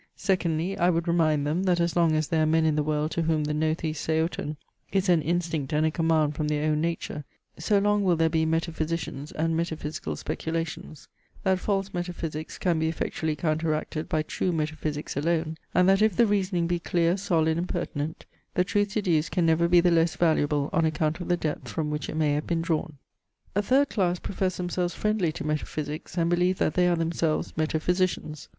[0.17, 3.11] Secondly, I would remind them, that as long as there are men in the world
[3.11, 4.57] to whom the Gnothi seauton
[4.91, 7.23] is an instinct and a command from their own nature,
[7.59, 11.07] so long will there be metaphysicians and metaphysical speculations;
[11.43, 16.25] that false metaphysics can be effectually counteracted by true metaphysics alone; and that if the
[16.25, 18.25] reasoning be clear, solid and pertinent,
[18.55, 21.91] the truth deduced can never be the less valuable on account of the depth from
[21.91, 22.97] which it may have been drawn.
[23.55, 28.49] A third class profess themselves friendly to metaphysics, and believe that they are themselves metaphysicians.